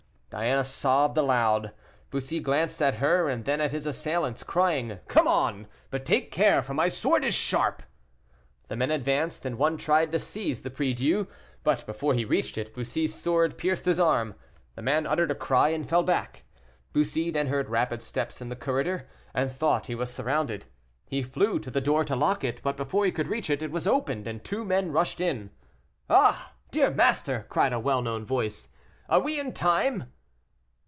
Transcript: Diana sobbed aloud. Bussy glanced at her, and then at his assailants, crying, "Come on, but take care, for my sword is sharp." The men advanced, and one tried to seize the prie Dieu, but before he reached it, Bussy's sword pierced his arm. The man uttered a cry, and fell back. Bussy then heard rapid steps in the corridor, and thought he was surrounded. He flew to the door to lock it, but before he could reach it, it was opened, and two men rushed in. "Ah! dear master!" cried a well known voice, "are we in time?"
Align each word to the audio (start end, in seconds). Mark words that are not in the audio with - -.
Diana 0.33 0.63
sobbed 0.63 1.17
aloud. 1.17 1.73
Bussy 2.09 2.39
glanced 2.39 2.81
at 2.81 2.95
her, 2.99 3.27
and 3.27 3.43
then 3.43 3.59
at 3.59 3.73
his 3.73 3.85
assailants, 3.85 4.43
crying, 4.43 4.99
"Come 5.09 5.27
on, 5.27 5.67
but 5.89 6.05
take 6.05 6.31
care, 6.31 6.61
for 6.63 6.73
my 6.73 6.87
sword 6.87 7.25
is 7.25 7.33
sharp." 7.35 7.83
The 8.69 8.77
men 8.77 8.91
advanced, 8.91 9.45
and 9.45 9.57
one 9.57 9.75
tried 9.75 10.09
to 10.13 10.19
seize 10.19 10.61
the 10.61 10.69
prie 10.69 10.93
Dieu, 10.93 11.27
but 11.65 11.85
before 11.85 12.13
he 12.13 12.23
reached 12.23 12.57
it, 12.57 12.73
Bussy's 12.73 13.13
sword 13.13 13.57
pierced 13.57 13.83
his 13.83 13.99
arm. 13.99 14.35
The 14.75 14.81
man 14.81 15.05
uttered 15.05 15.31
a 15.31 15.35
cry, 15.35 15.67
and 15.71 15.89
fell 15.89 16.01
back. 16.01 16.45
Bussy 16.93 17.29
then 17.29 17.47
heard 17.47 17.67
rapid 17.69 18.01
steps 18.01 18.39
in 18.39 18.47
the 18.47 18.55
corridor, 18.55 19.09
and 19.33 19.51
thought 19.51 19.87
he 19.87 19.95
was 19.95 20.09
surrounded. 20.09 20.63
He 21.09 21.21
flew 21.23 21.59
to 21.59 21.69
the 21.69 21.81
door 21.81 22.05
to 22.05 22.15
lock 22.15 22.45
it, 22.45 22.61
but 22.63 22.77
before 22.77 23.03
he 23.03 23.11
could 23.11 23.27
reach 23.27 23.49
it, 23.49 23.61
it 23.61 23.69
was 23.73 23.85
opened, 23.85 24.27
and 24.27 24.41
two 24.41 24.63
men 24.63 24.93
rushed 24.93 25.19
in. 25.19 25.49
"Ah! 26.09 26.53
dear 26.71 26.89
master!" 26.89 27.45
cried 27.49 27.73
a 27.73 27.79
well 27.81 28.01
known 28.01 28.23
voice, 28.23 28.69
"are 29.09 29.19
we 29.19 29.37
in 29.37 29.51
time?" 29.51 30.05